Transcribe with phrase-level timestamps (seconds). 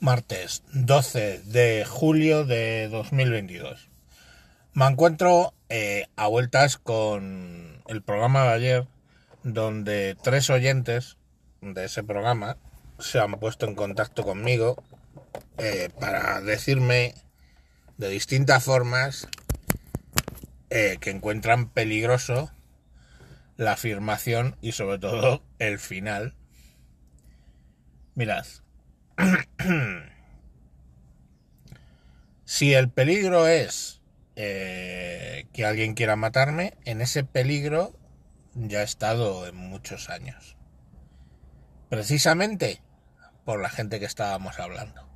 [0.00, 3.88] martes 12 de julio de 2022.
[4.72, 8.86] Me encuentro eh, a vueltas con el programa de ayer,
[9.42, 11.16] donde tres oyentes
[11.60, 12.56] de ese programa
[12.98, 14.82] se han puesto en contacto conmigo
[15.58, 17.14] eh, para decirme
[17.96, 19.26] de distintas formas
[20.70, 22.52] eh, que encuentran peligroso
[23.56, 26.34] la afirmación y sobre todo el final.
[28.14, 28.46] Mirad,
[32.44, 34.00] si el peligro es
[34.36, 37.98] eh, que alguien quiera matarme, en ese peligro
[38.54, 40.56] ya he estado en muchos años.
[41.88, 42.82] Precisamente
[43.44, 45.08] por la gente que estábamos hablando.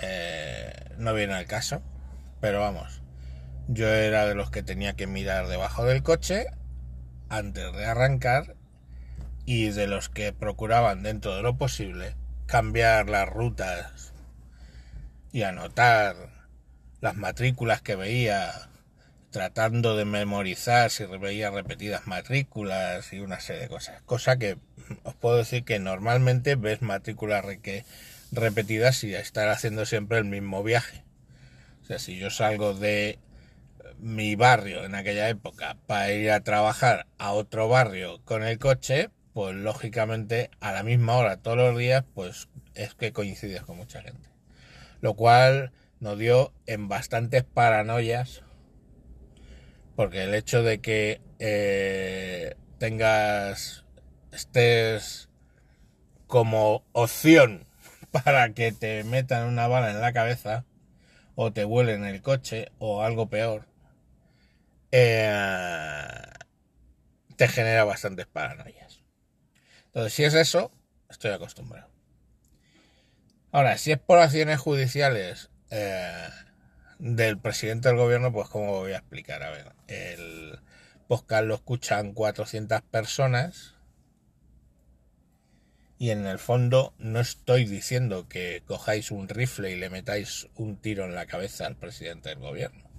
[0.00, 1.82] Eh, no viene al caso,
[2.40, 3.02] pero vamos.
[3.68, 6.46] Yo era de los que tenía que mirar debajo del coche
[7.28, 8.56] antes de arrancar
[9.46, 12.16] y de los que procuraban dentro de lo posible
[12.46, 14.12] cambiar las rutas
[15.32, 16.14] y anotar
[17.00, 18.52] las matrículas que veía,
[19.30, 24.00] tratando de memorizar si veía repetidas matrículas y una serie de cosas.
[24.02, 24.56] Cosa que
[25.02, 27.44] os puedo decir que normalmente ves matrículas
[28.32, 31.04] repetidas y estar haciendo siempre el mismo viaje.
[31.82, 33.18] O sea, si yo salgo de
[33.98, 39.10] mi barrio en aquella época para ir a trabajar a otro barrio con el coche,
[39.34, 44.00] pues lógicamente a la misma hora todos los días, pues es que coincides con mucha
[44.00, 44.30] gente.
[45.00, 48.42] Lo cual nos dio en bastantes paranoias,
[49.96, 53.84] porque el hecho de que eh, tengas,
[54.32, 55.28] estés
[56.28, 57.66] como opción
[58.12, 60.64] para que te metan una bala en la cabeza,
[61.34, 63.66] o te vuelen el coche, o algo peor,
[64.92, 65.28] eh,
[67.36, 69.03] te genera bastantes paranoias.
[69.94, 70.72] Entonces, si es eso,
[71.08, 71.88] estoy acostumbrado.
[73.52, 76.28] Ahora, si es por acciones judiciales eh,
[76.98, 79.44] del presidente del gobierno, pues como voy a explicar.
[79.44, 80.58] A ver, el
[81.06, 83.74] podcast lo escuchan 400 personas
[85.96, 90.76] y en el fondo no estoy diciendo que cojáis un rifle y le metáis un
[90.76, 92.90] tiro en la cabeza al presidente del gobierno.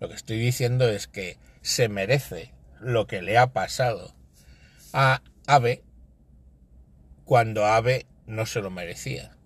[0.00, 4.14] Lo que estoy diciendo es que se merece lo que le ha pasado
[4.94, 5.82] a Ave
[7.26, 9.36] cuando Ave no se lo merecía.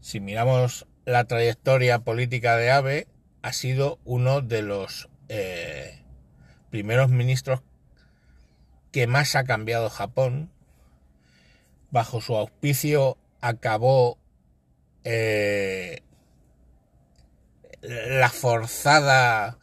[0.00, 3.08] Si miramos la trayectoria política de Abe,
[3.42, 6.02] ha sido uno de los eh,
[6.70, 7.62] primeros ministros
[8.92, 10.52] que más ha cambiado Japón.
[11.90, 14.18] Bajo su auspicio acabó
[15.02, 16.02] eh,
[17.80, 19.58] la forzada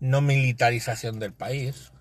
[0.00, 1.92] no militarización del país,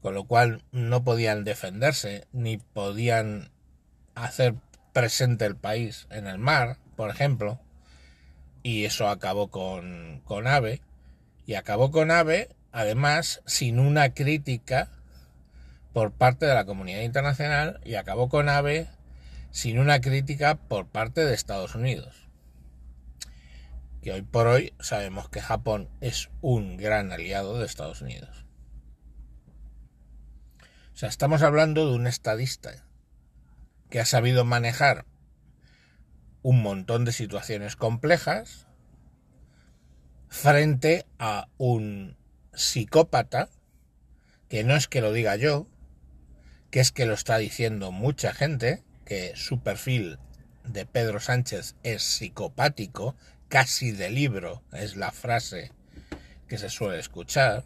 [0.00, 3.53] con lo cual no podían defenderse ni podían
[4.14, 4.54] hacer
[4.92, 7.60] presente el país en el mar, por ejemplo,
[8.62, 10.80] y eso acabó con, con AVE,
[11.46, 14.88] y acabó con AVE, además, sin una crítica
[15.92, 18.88] por parte de la comunidad internacional, y acabó con AVE
[19.50, 22.28] sin una crítica por parte de Estados Unidos.
[24.02, 28.44] Que hoy por hoy sabemos que Japón es un gran aliado de Estados Unidos.
[30.92, 32.84] O sea, estamos hablando de un estadista
[33.94, 35.06] que ha sabido manejar
[36.42, 38.66] un montón de situaciones complejas
[40.26, 42.16] frente a un
[42.52, 43.50] psicópata,
[44.48, 45.68] que no es que lo diga yo,
[46.72, 50.18] que es que lo está diciendo mucha gente, que su perfil
[50.64, 53.14] de Pedro Sánchez es psicopático,
[53.46, 55.70] casi de libro, es la frase
[56.48, 57.64] que se suele escuchar,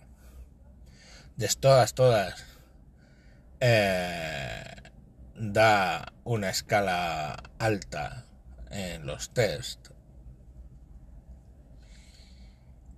[1.37, 2.45] de todas, todas,
[3.61, 4.78] eh,
[5.39, 8.27] da una escala alta
[8.71, 9.89] en los test.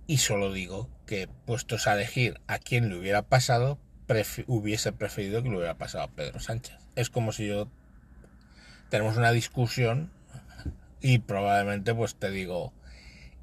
[0.07, 3.79] Y solo digo que puestos a elegir a quién le hubiera pasado,
[4.47, 6.77] hubiese preferido que le hubiera pasado a Pedro Sánchez.
[6.95, 7.69] Es como si yo
[8.89, 10.11] tenemos una discusión
[10.99, 12.73] y probablemente pues te digo,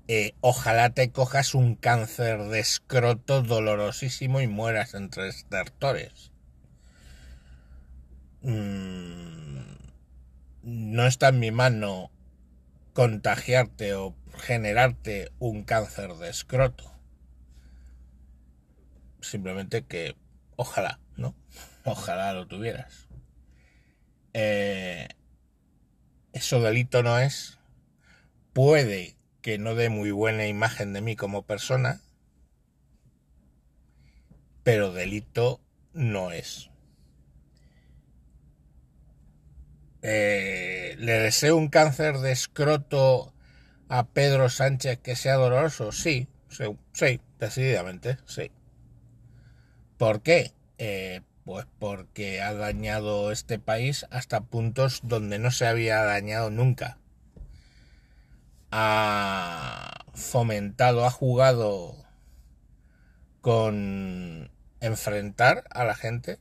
[0.08, 6.32] eh, ojalá te cojas un cáncer de escroto dolorosísimo y mueras entre estertores.
[8.42, 9.76] Mm,
[10.62, 12.10] no está en mi mano
[12.92, 16.92] contagiarte o generarte un cáncer de escroto.
[19.20, 20.16] Simplemente que
[20.56, 21.34] ojalá, ¿no?
[21.84, 23.08] Ojalá lo tuvieras.
[24.34, 25.08] Eh,
[26.32, 27.58] eso delito no es.
[28.52, 32.00] Puede que no dé muy buena imagen de mí como persona,
[34.62, 35.60] pero delito
[35.92, 36.70] no es.
[40.02, 43.32] Eh, ¿Le deseo un cáncer de escroto
[43.88, 45.92] a Pedro Sánchez que sea doloroso?
[45.92, 46.28] Sí,
[46.92, 48.50] sí, decididamente, sí.
[49.96, 50.52] ¿Por qué?
[50.78, 56.98] Eh, pues porque ha dañado este país hasta puntos donde no se había dañado nunca.
[58.70, 61.96] Ha fomentado, ha jugado
[63.40, 66.38] con enfrentar a la gente,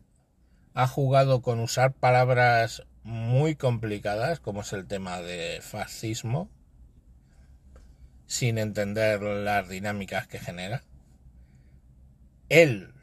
[0.74, 6.50] ha jugado con usar palabras muy complicadas, como es el tema de fascismo,
[8.26, 10.84] sin entender las dinámicas que genera.
[12.50, 12.94] Él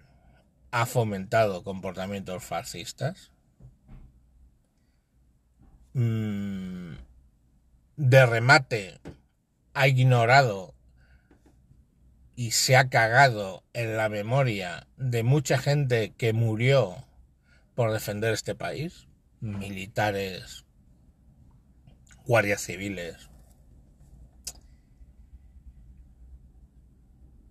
[0.73, 3.33] ha fomentado comportamientos fascistas.
[5.95, 6.97] Mm,
[7.97, 9.01] de remate
[9.73, 10.75] ha ignorado
[12.37, 17.07] y se ha cagado en la memoria de mucha gente que murió
[17.75, 19.07] por defender este país,
[19.45, 20.65] militares,
[22.25, 23.29] guardias civiles.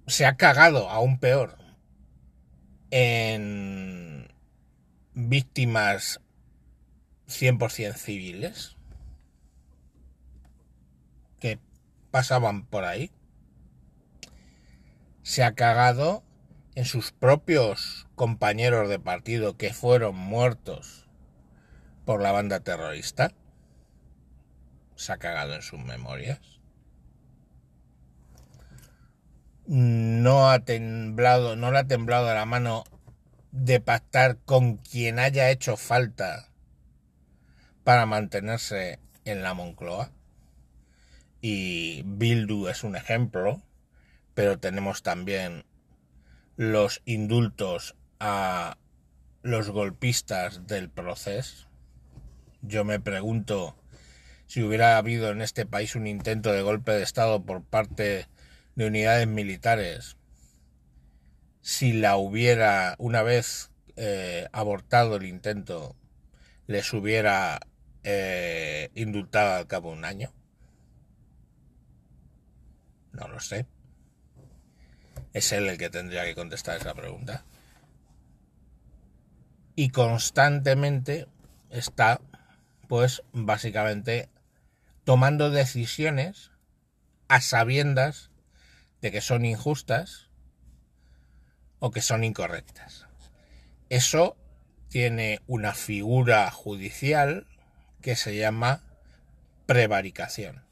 [0.07, 1.57] Se ha cagado aún peor
[2.89, 4.27] en
[5.13, 6.19] víctimas
[7.27, 8.75] 100% civiles
[11.39, 11.59] que
[12.09, 13.11] pasaban por ahí.
[15.21, 16.23] Se ha cagado
[16.73, 21.02] en sus propios compañeros de partido que fueron muertos
[22.05, 23.33] por la banda terrorista.
[24.95, 26.53] Se ha cagado en sus memorias.
[29.65, 32.83] no ha temblado, no le ha temblado la mano
[33.51, 36.49] de pactar con quien haya hecho falta
[37.83, 40.11] para mantenerse en la Moncloa.
[41.41, 43.61] Y Bildu es un ejemplo,
[44.33, 45.65] pero tenemos también
[46.55, 48.77] los indultos a
[49.41, 51.67] los golpistas del proceso.
[52.63, 53.75] Yo me pregunto
[54.47, 58.27] si hubiera habido en este país un intento de golpe de Estado por parte
[58.75, 60.15] de unidades militares,
[61.61, 65.95] si la hubiera, una vez eh, abortado el intento,
[66.65, 67.59] les hubiera
[68.03, 70.33] eh, indultado al cabo de un año?
[73.11, 73.65] No lo sé.
[75.33, 77.43] Es él el que tendría que contestar esa pregunta.
[79.75, 81.27] Y constantemente
[81.69, 82.21] está,
[82.93, 84.29] pues, básicamente
[85.03, 86.51] tomando decisiones
[87.27, 88.29] a sabiendas
[89.01, 90.29] de que son injustas
[91.79, 93.07] o que son incorrectas.
[93.89, 94.37] Eso
[94.89, 97.47] tiene una figura judicial
[97.99, 98.83] que se llama
[99.65, 100.63] prevaricación.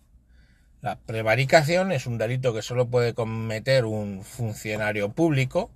[0.80, 5.72] La prevaricación es un delito que solo puede cometer un funcionario público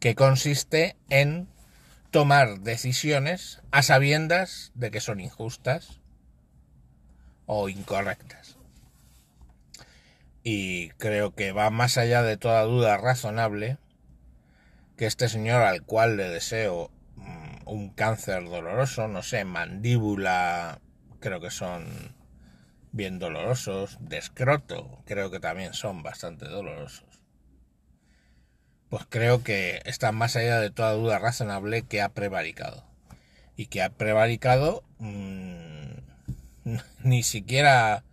[0.00, 1.51] que consiste en
[2.12, 6.00] tomar decisiones a sabiendas de que son injustas
[7.46, 8.56] o incorrectas
[10.44, 13.78] y creo que va más allá de toda duda razonable
[14.96, 20.80] que este señor al cual le deseo mm, un cáncer doloroso, no sé, mandíbula,
[21.20, 22.14] creo que son
[22.92, 27.11] bien dolorosos, de creo que también son bastante dolorosos.
[28.92, 32.84] Pues creo que está más allá de toda duda razonable que ha prevaricado.
[33.56, 35.94] Y que ha prevaricado mmm,
[37.02, 38.04] ni siquiera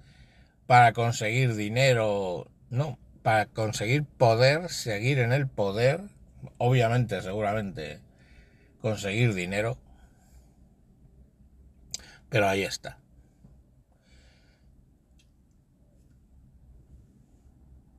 [0.68, 6.00] para conseguir dinero, no, para conseguir poder, seguir en el poder,
[6.58, 8.00] obviamente, seguramente,
[8.82, 9.78] conseguir dinero,
[12.30, 13.00] pero ahí está.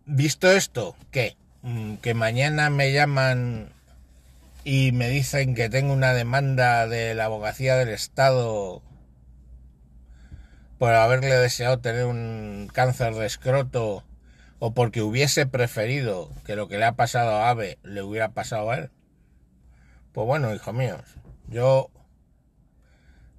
[0.06, 1.36] Visto esto, ¿qué?
[1.62, 3.72] Mm, que mañana me llaman
[4.64, 8.82] y me dicen que tengo una demanda de la abogacía del Estado
[10.78, 14.04] por haberle deseado tener un cáncer de escroto
[14.58, 18.70] o porque hubiese preferido que lo que le ha pasado a Ave le hubiera pasado
[18.70, 18.90] a él.
[20.12, 21.02] Pues bueno, hijos míos,
[21.48, 21.90] yo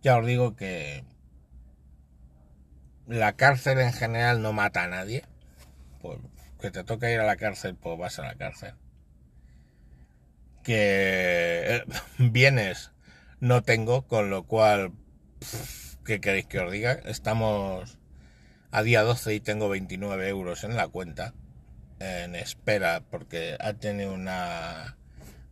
[0.03, 1.03] ya os digo que
[3.07, 5.23] la cárcel en general no mata a nadie.
[6.01, 6.19] Pues
[6.61, 8.75] que te toca ir a la cárcel, pues vas a la cárcel.
[10.63, 11.83] Que eh,
[12.17, 12.91] bienes
[13.39, 14.93] no tengo, con lo cual...
[16.05, 16.93] ¿Qué queréis que os diga?
[17.05, 17.99] Estamos
[18.71, 21.33] a día 12 y tengo 29 euros en la cuenta.
[21.99, 24.97] En espera porque ha tenido una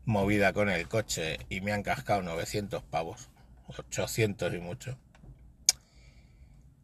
[0.06, 3.30] movida con el coche y me han cascado 900 pavos.
[3.68, 4.98] 800 y mucho.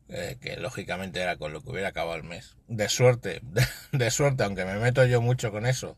[0.07, 2.55] Eh, que lógicamente era con lo que hubiera acabado el mes.
[2.67, 3.41] De suerte,
[3.91, 5.97] de, suerte, aunque me meto yo mucho con eso.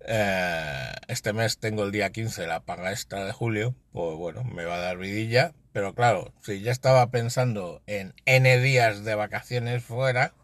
[0.00, 4.64] Eh, este mes tengo el día 15 la paga extra de julio, pues bueno, me
[4.64, 9.82] va a dar vidilla, pero claro, si ya estaba pensando en N días de vacaciones
[9.82, 10.34] fuera,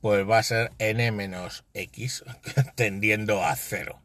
[0.00, 2.24] pues va a ser N menos X,
[2.74, 4.02] tendiendo a cero.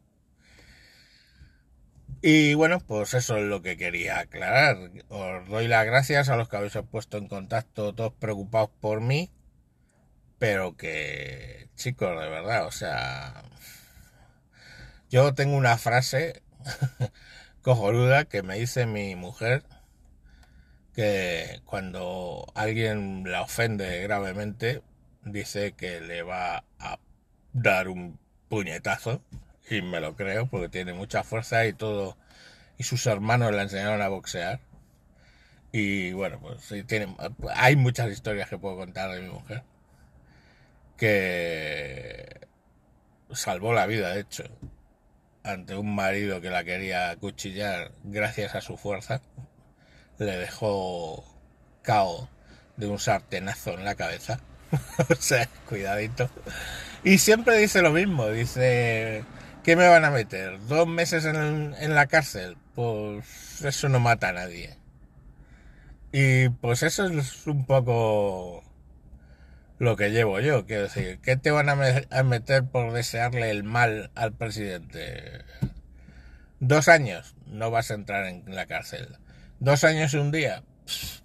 [2.20, 4.76] Y bueno, pues eso es lo que quería aclarar.
[5.08, 9.30] Os doy las gracias a los que habéis puesto en contacto, todos preocupados por mí,
[10.38, 13.44] pero que, chicos, de verdad, o sea,
[15.10, 16.42] yo tengo una frase
[17.62, 19.62] cojonuda que me dice mi mujer
[20.94, 24.82] que cuando alguien la ofende gravemente
[25.24, 26.98] dice que le va a
[27.52, 29.22] dar un puñetazo
[29.70, 32.16] y me lo creo porque tiene mucha fuerza y todo
[32.78, 34.60] y sus hermanos le enseñaron a boxear.
[35.72, 37.14] Y bueno pues tiene,
[37.54, 39.62] hay muchas historias que puedo contar de mi mujer
[40.96, 42.40] que
[43.32, 44.44] salvó la vida de hecho
[45.44, 49.22] ante un marido que la quería cuchillar gracias a su fuerza.
[50.18, 51.24] Le dejó
[51.82, 52.28] cao
[52.76, 54.40] de un sartenazo en la cabeza.
[55.08, 56.28] O sea cuidadito.
[57.04, 59.24] Y siempre dice lo mismo dice
[59.62, 60.58] ¿Qué me van a meter?
[60.66, 62.56] ¿Dos meses en, la cárcel?
[62.74, 64.78] Pues eso no mata a nadie.
[66.12, 68.64] Y pues eso es un poco
[69.78, 70.66] lo que llevo yo.
[70.66, 75.44] Quiero decir, ¿qué te van a, me a meter por desearle el mal al presidente?
[76.60, 79.18] Dos años, no vas a entrar en la cárcel.
[79.60, 80.62] Dos años y un día,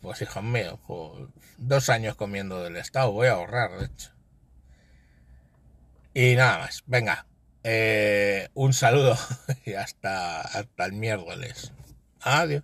[0.01, 4.11] pues hijos míos, pues, dos años comiendo del Estado, voy a ahorrar, de hecho.
[6.13, 7.25] Y nada más, venga,
[7.63, 9.17] eh, un saludo
[9.65, 11.71] y hasta, hasta el miércoles.
[12.21, 12.63] Adiós.